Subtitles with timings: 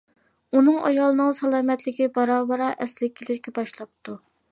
[0.59, 4.17] ئۇنىڭ ئايالىنىڭ سالامەتلىكى بارا-بارا ئەسلىگە كېلىشكە باشلاپتۇ.